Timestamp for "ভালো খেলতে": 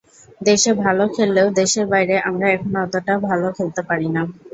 3.27-3.81